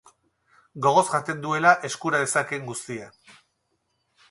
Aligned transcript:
Gogoz 0.85 1.03
jaten 1.09 1.43
duela 1.43 1.75
eskura 1.91 2.23
dezakeen 2.25 2.67
guztia. 2.73 3.13